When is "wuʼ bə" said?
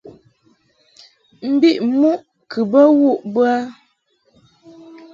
2.99-3.43